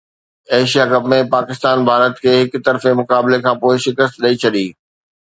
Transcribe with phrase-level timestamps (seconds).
[0.55, 4.65] Asia cup ۾ Pakistan Bharat کي هڪ طرفي مقابلي کانپوءِ شڪست ڏئي ڇڏي